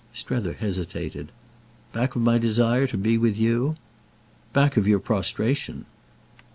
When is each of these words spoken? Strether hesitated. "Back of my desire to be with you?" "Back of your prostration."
Strether 0.15 0.53
hesitated. 0.53 1.31
"Back 1.93 2.15
of 2.15 2.23
my 2.23 2.39
desire 2.39 2.87
to 2.87 2.97
be 2.97 3.19
with 3.19 3.37
you?" 3.37 3.75
"Back 4.51 4.75
of 4.75 4.87
your 4.87 4.97
prostration." 4.97 5.85